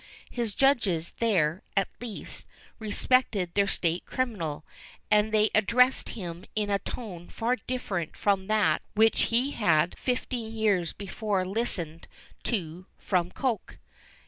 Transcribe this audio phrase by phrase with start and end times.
[0.31, 2.47] His judges, there, at least,
[2.79, 4.65] respected their state criminal,
[5.11, 10.55] and they addressed him in a tone far different from that which he had fifteen
[10.55, 12.07] years before listened
[12.45, 13.77] to from Coke.